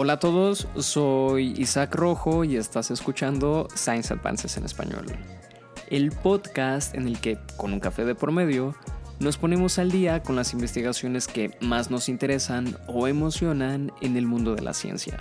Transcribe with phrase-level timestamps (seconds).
[0.00, 5.06] Hola a todos, soy Isaac Rojo y estás escuchando Science Advances en español.
[5.88, 8.74] El podcast en el que, con un café de por medio,
[9.18, 14.26] nos ponemos al día con las investigaciones que más nos interesan o emocionan en el
[14.26, 15.18] mundo de la ciencia.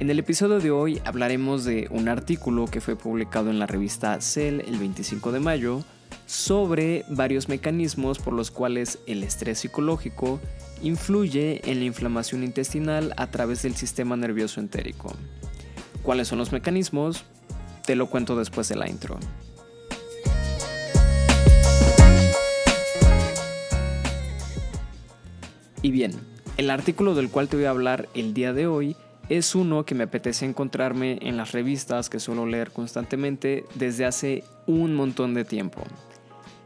[0.00, 4.20] En el episodio de hoy hablaremos de un artículo que fue publicado en la revista
[4.20, 5.82] Cell el 25 de mayo
[6.24, 10.38] sobre varios mecanismos por los cuales el estrés psicológico
[10.82, 15.12] influye en la inflamación intestinal a través del sistema nervioso entérico.
[16.04, 17.24] ¿Cuáles son los mecanismos?
[17.84, 19.18] Te lo cuento después de la intro.
[25.82, 26.12] Y bien,
[26.56, 28.96] el artículo del cual te voy a hablar el día de hoy
[29.28, 34.44] es uno que me apetece encontrarme en las revistas que suelo leer constantemente desde hace
[34.66, 35.82] un montón de tiempo.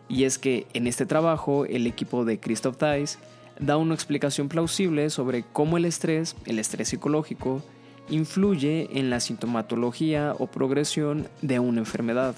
[0.09, 3.19] Y es que en este trabajo el equipo de Christoph Theis
[3.59, 7.63] da una explicación plausible sobre cómo el estrés, el estrés psicológico,
[8.11, 12.35] influye en la sintomatología o progresión de una enfermedad,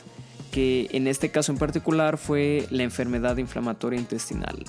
[0.53, 4.65] que en este caso en particular fue la enfermedad inflamatoria intestinal.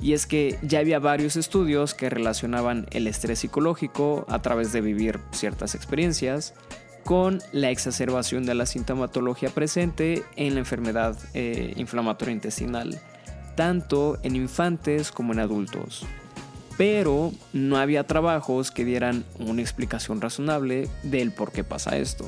[0.00, 4.80] Y es que ya había varios estudios que relacionaban el estrés psicológico a través de
[4.80, 6.54] vivir ciertas experiencias
[7.04, 13.00] con la exacerbación de la sintomatología presente en la enfermedad eh, inflamatoria intestinal
[13.60, 16.06] tanto en infantes como en adultos.
[16.78, 22.24] Pero no había trabajos que dieran una explicación razonable del por qué pasa esto.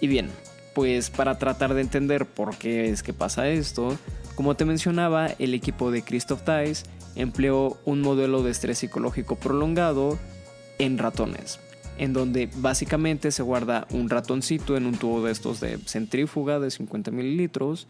[0.00, 0.28] Y bien,
[0.74, 3.96] pues para tratar de entender por qué es que pasa esto,
[4.34, 10.18] como te mencionaba, el equipo de Christoph Theis empleó un modelo de estrés psicológico prolongado
[10.78, 11.60] en ratones,
[11.98, 16.70] en donde básicamente se guarda un ratoncito en un tubo de estos de centrífuga de
[16.70, 17.86] 50 mililitros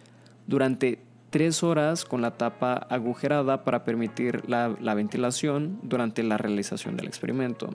[0.46, 0.98] durante
[1.30, 7.70] tres horas con la tapa agujerada para permitir la, ventilación durante la realización del experimento.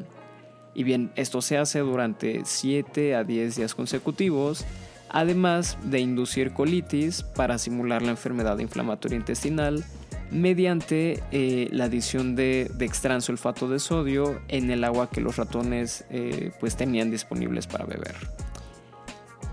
[0.73, 4.65] Y bien, esto se hace durante 7 a 10 días consecutivos,
[5.09, 9.83] además de inducir colitis para simular la enfermedad inflamatoria intestinal
[10.31, 16.05] mediante eh, la adición de, de sulfato de sodio en el agua que los ratones
[16.09, 18.16] eh, pues tenían disponibles para beber.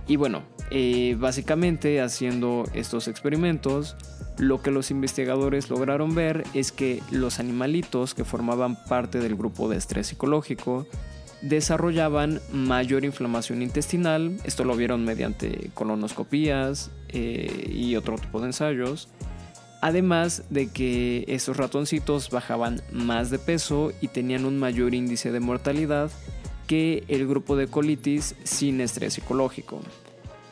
[0.09, 3.97] Y bueno, eh, básicamente haciendo estos experimentos,
[4.39, 9.69] lo que los investigadores lograron ver es que los animalitos que formaban parte del grupo
[9.69, 10.87] de estrés psicológico
[11.43, 19.09] desarrollaban mayor inflamación intestinal, esto lo vieron mediante colonoscopías eh, y otro tipo de ensayos,
[19.81, 25.41] además de que esos ratoncitos bajaban más de peso y tenían un mayor índice de
[25.41, 26.11] mortalidad
[26.69, 29.81] que el grupo de colitis sin estrés psicológico.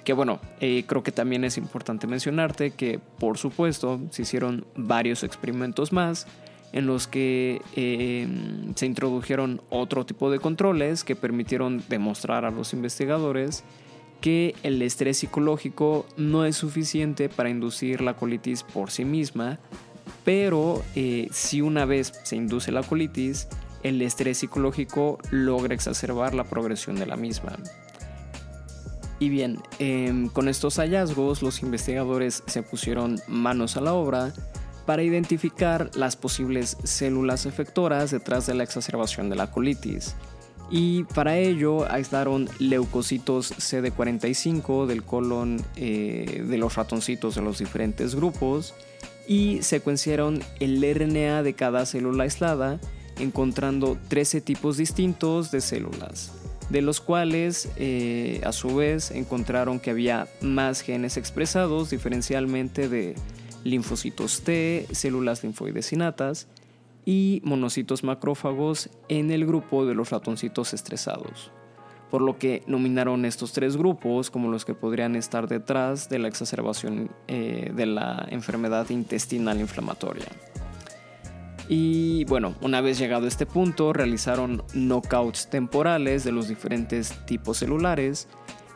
[0.04, 5.22] Que bueno, eh, creo que también es importante mencionarte que por supuesto se hicieron varios
[5.22, 6.26] experimentos más
[6.72, 8.28] en los que eh,
[8.74, 13.64] se introdujeron otro tipo de controles que permitieron demostrar a los investigadores
[14.20, 19.58] que el estrés psicológico no es suficiente para inducir la colitis por sí misma,
[20.24, 23.48] pero eh, si una vez se induce la colitis,
[23.82, 27.56] el estrés psicológico logra exacerbar la progresión de la misma.
[29.18, 34.32] Y bien, em, con estos hallazgos los investigadores se pusieron manos a la obra
[34.90, 40.16] para identificar las posibles células efectoras detrás de la exacerbación de la colitis.
[40.68, 48.16] Y para ello aislaron leucocitos CD45 del colon eh, de los ratoncitos de los diferentes
[48.16, 48.74] grupos
[49.28, 52.80] y secuenciaron el RNA de cada célula aislada
[53.20, 56.32] encontrando 13 tipos distintos de células
[56.68, 63.14] de los cuales eh, a su vez encontraron que había más genes expresados diferencialmente de
[63.64, 66.48] linfocitos T, células linfoides innatas
[67.04, 71.50] y monocitos macrófagos en el grupo de los ratoncitos estresados,
[72.10, 76.28] por lo que nominaron estos tres grupos como los que podrían estar detrás de la
[76.28, 80.26] exacerbación eh, de la enfermedad intestinal inflamatoria.
[81.72, 87.58] Y bueno, una vez llegado a este punto, realizaron knockouts temporales de los diferentes tipos
[87.58, 88.26] celulares,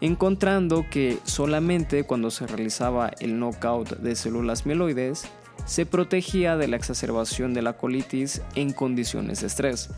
[0.01, 5.25] encontrando que solamente cuando se realizaba el knockout de células mieloides,
[5.67, 9.91] se protegía de la exacerbación de la colitis en condiciones de estrés,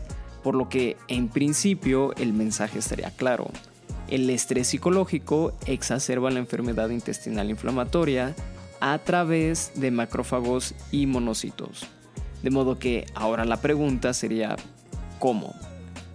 [0.43, 3.49] por lo que en principio el mensaje estaría claro.
[4.07, 8.33] El estrés psicológico exacerba la enfermedad intestinal inflamatoria
[8.79, 11.87] a través de macrófagos y monocitos.
[12.43, 14.55] De modo que ahora la pregunta sería
[15.19, 15.53] ¿cómo?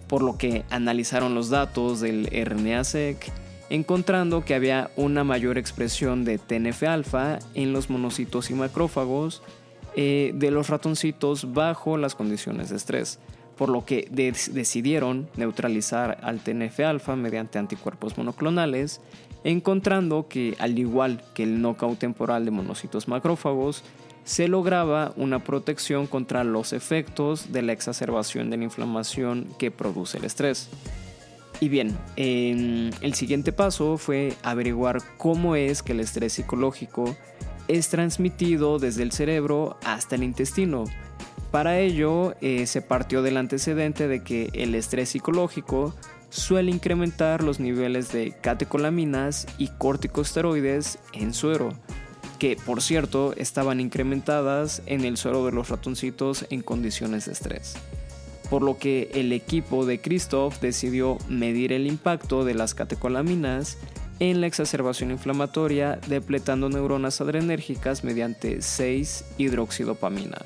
[0.07, 3.31] Por lo que analizaron los datos del RNA-seq,
[3.73, 9.41] encontrando que había una mayor expresión de TNF-alfa en los monocitos y macrófagos
[9.95, 13.17] eh, de los ratoncitos bajo las condiciones de estrés,
[13.57, 19.01] por lo que decidieron neutralizar al TNF-alfa mediante anticuerpos monoclonales,
[19.43, 23.83] encontrando que al igual que el knockout temporal de monocitos macrófagos,
[24.23, 30.19] se lograba una protección contra los efectos de la exacerbación de la inflamación que produce
[30.19, 30.69] el estrés.
[31.59, 37.15] Y bien, el siguiente paso fue averiguar cómo es que el estrés psicológico
[37.67, 40.85] es transmitido desde el cerebro hasta el intestino.
[41.51, 45.93] Para ello eh, se partió del antecedente de que el estrés psicológico
[46.29, 51.69] suele incrementar los niveles de catecolaminas y corticosteroides en suero,
[52.39, 57.75] que por cierto estaban incrementadas en el suero de los ratoncitos en condiciones de estrés.
[58.53, 63.79] Por lo que el equipo de Christoph decidió medir el impacto de las catecolaminas
[64.19, 70.37] en la exacerbación inflamatoria depletando neuronas adrenérgicas mediante 6-hidroxidopamina,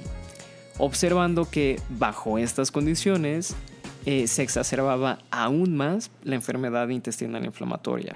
[0.78, 3.58] observando que bajo estas condiciones
[4.06, 8.16] eh, se exacerbaba aún más la enfermedad intestinal inflamatoria,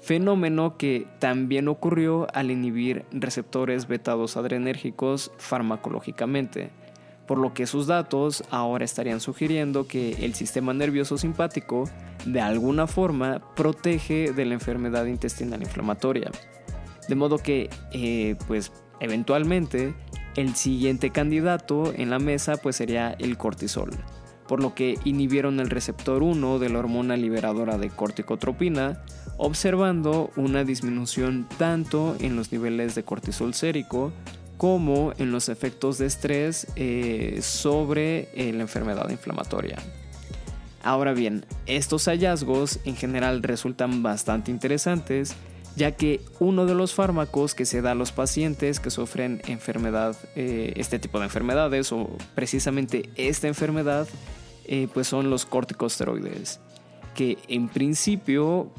[0.00, 6.70] fenómeno que también ocurrió al inhibir receptores betados adrenérgicos farmacológicamente,
[7.26, 11.88] por lo que sus datos ahora estarían sugiriendo que el sistema nervioso simpático
[12.26, 16.30] de alguna forma protege de la enfermedad intestinal inflamatoria.
[17.08, 19.94] De modo que, eh, pues, eventualmente,
[20.36, 23.90] el siguiente candidato en la mesa pues sería el cortisol,
[24.48, 29.02] por lo que inhibieron el receptor 1 de la hormona liberadora de corticotropina,
[29.36, 34.12] observando una disminución tanto en los niveles de cortisol sérico
[34.56, 39.76] como en los efectos de estrés eh, sobre eh, la enfermedad inflamatoria.
[40.82, 45.34] Ahora bien, estos hallazgos en general resultan bastante interesantes
[45.76, 50.16] ya que uno de los fármacos que se da a los pacientes que sufren enfermedad,
[50.36, 54.06] eh, este tipo de enfermedades o precisamente esta enfermedad,
[54.94, 56.58] pues son los corticosteroides,
[57.14, 58.70] que en principio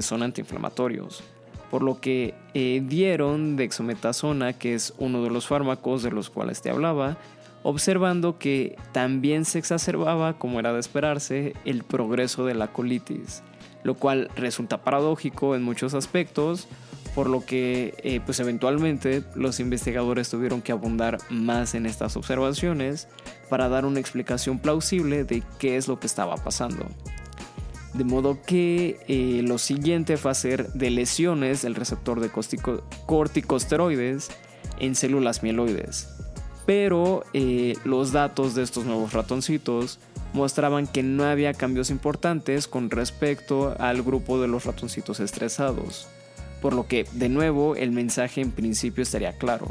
[0.00, 1.22] son antiinflamatorios
[1.70, 6.62] por lo que eh, dieron dexametasona, que es uno de los fármacos de los cuales
[6.62, 7.18] te hablaba,
[7.62, 13.42] observando que también se exacerbaba, como era de esperarse, el progreso de la colitis,
[13.82, 16.68] lo cual resulta paradójico en muchos aspectos,
[17.16, 23.08] por lo que eh, pues eventualmente los investigadores tuvieron que abundar más en estas observaciones
[23.48, 26.86] para dar una explicación plausible de qué es lo que estaba pasando.
[27.96, 32.30] De modo que eh, lo siguiente fue hacer de lesiones del receptor de
[33.06, 34.28] corticosteroides
[34.78, 36.08] en células mieloides.
[36.66, 39.98] Pero eh, los datos de estos nuevos ratoncitos
[40.34, 46.06] mostraban que no había cambios importantes con respecto al grupo de los ratoncitos estresados.
[46.60, 49.68] Por lo que, de nuevo, el mensaje en principio estaría claro.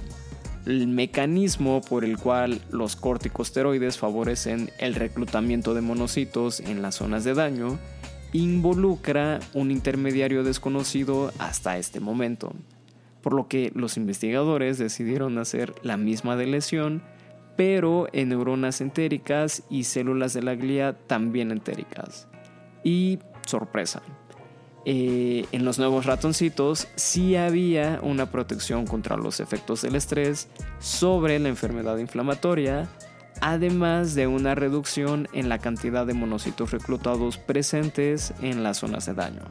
[0.65, 7.23] El mecanismo por el cual los corticosteroides favorecen el reclutamiento de monocitos en las zonas
[7.23, 7.77] de daño
[8.37, 12.53] involucra un intermediario desconocido hasta este momento,
[13.21, 17.01] por lo que los investigadores decidieron hacer la misma lesión,
[17.55, 22.27] pero en neuronas entéricas y células de la glía también entéricas.
[22.83, 24.01] Y sorpresa,
[24.87, 30.47] eh, en los nuevos ratoncitos sí había una protección contra los efectos del estrés
[30.79, 32.87] sobre la enfermedad inflamatoria,
[33.41, 39.13] además de una reducción en la cantidad de monocitos reclutados presentes en las zonas de
[39.13, 39.41] daño.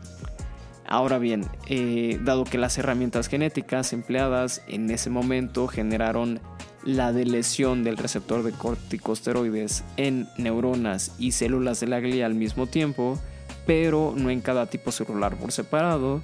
[0.87, 6.41] Ahora bien, eh, dado que las herramientas genéticas empleadas en ese momento generaron
[6.85, 12.67] la delesión del receptor de corticosteroides en neuronas y células de la glía al mismo
[12.67, 13.19] tiempo,
[13.67, 16.21] pero no en cada tipo celular por separado,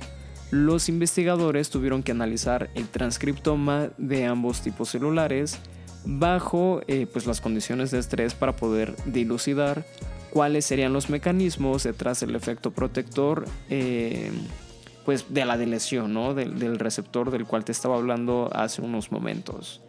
[0.50, 5.58] los investigadores tuvieron que analizar el transcriptoma de ambos tipos celulares
[6.04, 9.84] bajo eh, pues las condiciones de estrés para poder dilucidar
[10.30, 14.30] cuáles serían los mecanismos detrás del efecto protector eh,
[15.04, 16.34] pues de la delesión ¿no?
[16.34, 19.80] del, del receptor del cual te estaba hablando hace unos momentos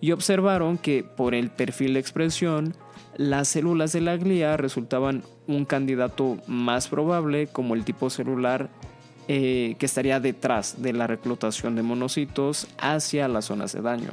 [0.00, 2.74] y observaron que por el perfil de expresión
[3.16, 8.70] las células de la glía resultaban un candidato más probable como el tipo celular
[9.28, 14.10] eh, que estaría detrás de la reclutación de monocitos hacia las zonas de daño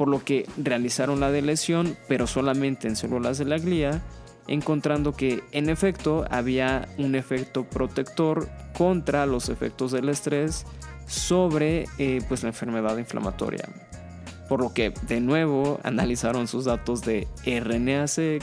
[0.00, 4.00] por lo que realizaron la delesión, pero solamente en células de la glía,
[4.48, 10.64] encontrando que en efecto había un efecto protector contra los efectos del estrés
[11.06, 13.68] sobre eh, pues la enfermedad inflamatoria.
[14.48, 18.42] Por lo que de nuevo analizaron sus datos de RNA-seq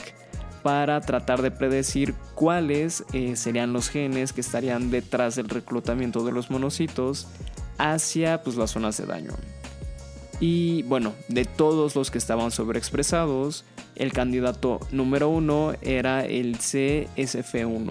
[0.62, 6.30] para tratar de predecir cuáles eh, serían los genes que estarían detrás del reclutamiento de
[6.30, 7.26] los monocitos
[7.78, 9.32] hacia pues, las zonas de daño.
[10.40, 13.64] Y bueno, de todos los que estaban sobreexpresados,
[13.96, 17.90] el candidato número uno era el CSF1,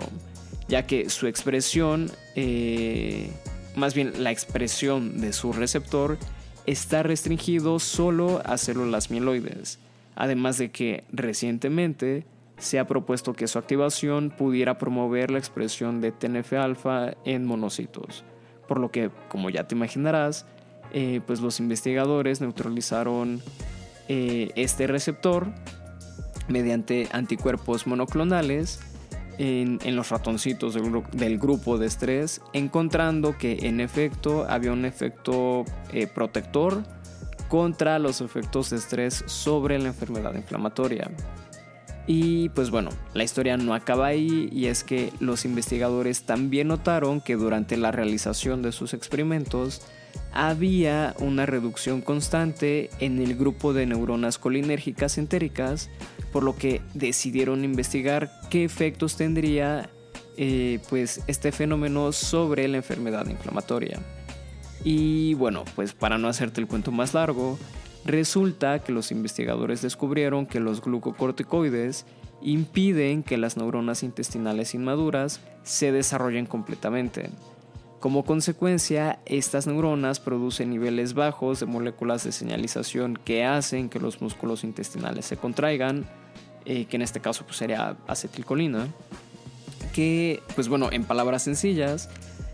[0.69, 3.29] ya que su expresión, eh,
[3.75, 6.17] más bien la expresión de su receptor,
[6.65, 9.79] está restringido solo a células mieloides,
[10.15, 12.25] además de que recientemente
[12.57, 18.23] se ha propuesto que su activación pudiera promover la expresión de TNF-alfa en monocitos,
[18.67, 20.45] por lo que, como ya te imaginarás,
[20.93, 23.41] eh, pues los investigadores neutralizaron
[24.07, 25.47] eh, este receptor
[26.47, 28.79] mediante anticuerpos monoclonales
[29.37, 30.73] en, los ratoncitos
[31.11, 36.83] del, grupo de estrés, encontrando que en efecto había un efecto eh, protector
[37.47, 41.11] contra los efectos de estrés sobre la enfermedad inflamatoria.
[42.07, 47.19] Y pues bueno, la historia no acaba ahí y es que los investigadores también notaron
[47.19, 49.81] que durante la realización de sus experimentos
[50.37, 55.89] había una reducción constante en el grupo de neuronas colinérgicas entéricas,
[56.31, 59.89] por lo que decidieron investigar qué efectos tendría
[60.37, 63.99] eh, pues este fenómeno sobre la enfermedad inflamatoria.
[64.83, 67.57] Y bueno, pues para no hacerte el cuento más largo,
[68.07, 72.05] Resulta que los investigadores descubrieron que los glucocorticoides
[72.41, 77.29] impiden que las neuronas intestinales inmaduras se desarrollen completamente.
[77.99, 84.21] Como consecuencia, estas neuronas producen niveles bajos de moléculas de señalización que hacen que los
[84.21, 86.05] músculos intestinales se contraigan,
[86.65, 88.87] eh, que en este caso pues, sería acetilcolina,
[89.93, 92.09] que, pues bueno, en palabras sencillas,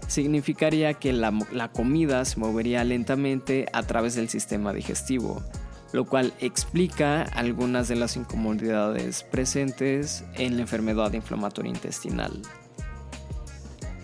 [0.08, 1.34] significaría que la,
[1.74, 5.44] comida se movería lentamente a través del sistema digestivo,
[5.92, 12.42] lo cual explica algunas de las incomodidades presentes en la enfermedad inflamatoria intestinal.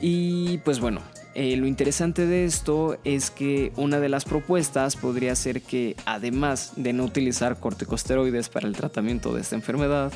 [0.01, 1.01] Y pues bueno,
[1.41, 6.73] eh, lo interesante de esto es que una de las propuestas podría ser que además
[6.75, 10.11] de no utilizar corticosteroides para el tratamiento de esta enfermedad,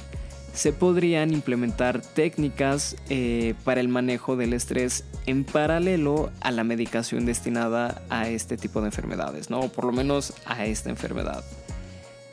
[0.54, 7.26] se podrían implementar técnicas eh, para el manejo del estrés en paralelo a la medicación
[7.26, 9.62] destinada a este tipo de enfermedades, ¿no?
[9.62, 11.42] o por lo menos a esta enfermedad,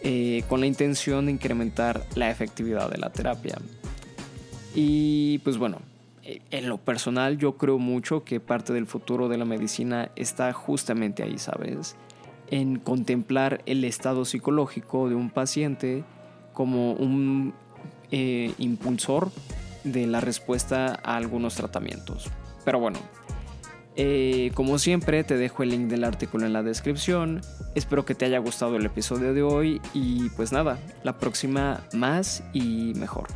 [0.03, 3.57] eh, con la intención de incrementar la efectividad de la terapia.
[4.75, 5.81] Y pues bueno,
[6.23, 11.23] en lo personal yo creo mucho que parte del futuro de la medicina está justamente
[11.23, 11.97] ahí, ¿sabes?
[12.51, 16.05] En contemplar el estado psicológico de un paciente
[16.53, 17.55] como un
[18.11, 19.31] eh, impulsor
[19.85, 22.29] de la respuesta a algunos tratamientos.
[22.65, 22.99] Pero bueno,
[23.97, 27.41] eh, como siempre te dejo el link del artículo en la descripción.
[27.75, 32.43] Espero que te haya gustado el episodio de hoy y pues nada, la próxima más
[32.53, 33.29] y mejor.